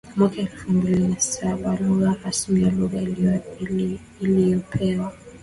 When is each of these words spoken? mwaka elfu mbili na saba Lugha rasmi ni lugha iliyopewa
mwaka 0.15 0.35
elfu 0.41 0.71
mbili 0.71 1.07
na 1.07 1.19
saba 1.19 1.75
Lugha 1.77 2.15
rasmi 2.23 2.59
ni 2.59 2.69
lugha 2.71 3.01
iliyopewa 4.19 5.13